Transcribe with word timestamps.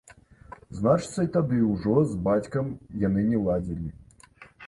Значыцца, 0.77 1.19
і 1.25 1.29
тады 1.35 1.59
ўжо 1.73 1.95
з 2.13 2.17
бацькам 2.27 2.73
яны 3.07 3.21
не 3.31 3.37
ладзілі. 3.49 3.89